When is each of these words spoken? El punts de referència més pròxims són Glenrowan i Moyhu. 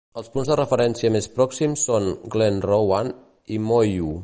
El 0.19 0.23
punts 0.35 0.47
de 0.51 0.55
referència 0.59 1.11
més 1.15 1.27
pròxims 1.35 1.83
són 1.89 2.09
Glenrowan 2.37 3.13
i 3.57 3.63
Moyhu. 3.71 4.13